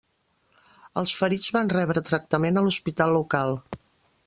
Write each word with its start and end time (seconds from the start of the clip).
Els 1.01 1.13
ferits 1.17 1.51
van 1.59 1.69
rebre 1.75 2.03
tractament 2.09 2.57
a 2.57 2.65
l'hospital 2.69 3.17
local. 3.21 3.57